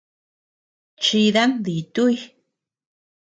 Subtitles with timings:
[1.03, 2.15] Chidan dituuy.